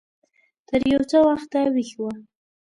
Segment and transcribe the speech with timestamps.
[0.67, 2.01] تر يو څه وخته ويښ و.